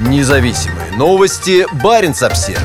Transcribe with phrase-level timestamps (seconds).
[0.00, 1.66] Независимые новости.
[1.82, 2.62] Барин обсерва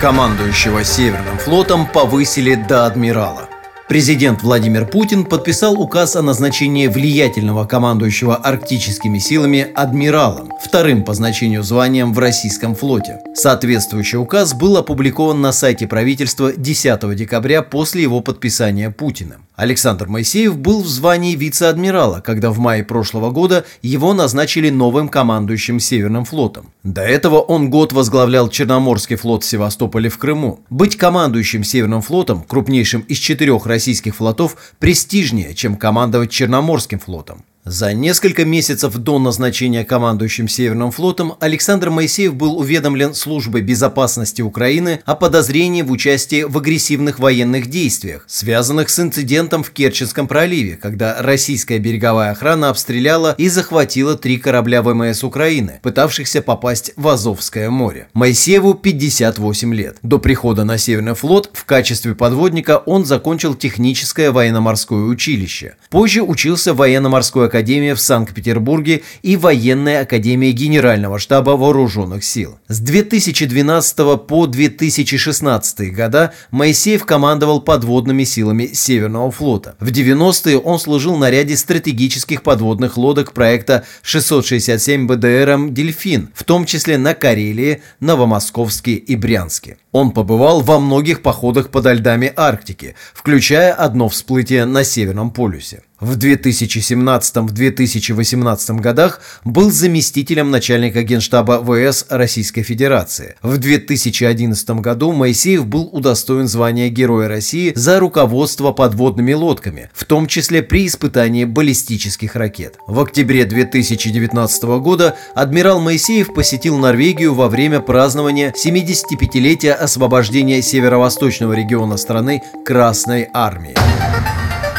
[0.00, 3.48] Командующего Северным флотом повысили до адмирала.
[3.88, 11.62] Президент Владимир Путин подписал указ о назначении влиятельного командующего арктическими силами адмиралом, вторым по значению
[11.62, 13.20] званием в российском флоте.
[13.34, 19.42] Соответствующий указ был опубликован на сайте правительства 10 декабря после его подписания Путиным.
[19.54, 25.78] Александр Моисеев был в звании вице-адмирала, когда в мае прошлого года его назначили новым командующим
[25.78, 26.72] Северным флотом.
[26.82, 30.60] До этого он год возглавлял Черноморский флот в Севастополе в Крыму.
[30.70, 37.44] Быть командующим Северным флотом, крупнейшим из четырех российских флотов, престижнее, чем командовать Черноморским флотом.
[37.64, 45.00] За несколько месяцев до назначения командующим Северным флотом Александр Моисеев был уведомлен Службой безопасности Украины
[45.04, 51.22] о подозрении в участии в агрессивных военных действиях, связанных с инцидентом в Керченском проливе, когда
[51.22, 58.08] российская береговая охрана обстреляла и захватила три корабля ВМС Украины, пытавшихся попасть в Азовское море.
[58.12, 59.98] Моисееву 58 лет.
[60.02, 65.76] До прихода на Северный флот в качестве подводника он закончил техническое военно-морское училище.
[65.90, 72.58] Позже учился в военно-морской академия в Санкт-Петербурге и Военная академия Генерального штаба Вооруженных сил.
[72.68, 79.76] С 2012 по 2016 года Моисеев командовал подводными силами Северного флота.
[79.80, 86.64] В 90-е он служил на ряде стратегических подводных лодок проекта 667 БДРМ «Дельфин», в том
[86.64, 89.76] числе на Карелии, Новомосковске и Брянске.
[89.92, 95.82] Он побывал во многих походах подо льдами Арктики, включая одно всплытие на Северном полюсе.
[96.02, 103.36] В 2017-2018 годах был заместителем начальника генштаба ВС Российской Федерации.
[103.40, 110.26] В 2011 году Моисеев был удостоен звания Героя России за руководство подводными лодками, в том
[110.26, 112.78] числе при испытании баллистических ракет.
[112.88, 121.96] В октябре 2019 года адмирал Моисеев посетил Норвегию во время празднования 75-летия освобождения северо-восточного региона
[121.96, 123.76] страны Красной Армии.